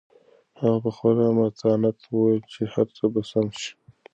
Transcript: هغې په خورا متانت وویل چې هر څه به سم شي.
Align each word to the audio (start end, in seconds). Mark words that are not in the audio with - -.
هغې 0.59 0.79
په 0.83 0.89
خورا 0.95 1.27
متانت 1.37 1.97
وویل 2.13 2.41
چې 2.53 2.61
هر 2.73 2.87
څه 2.97 3.03
به 3.13 3.21
سم 3.31 3.47
شي. 3.59 3.71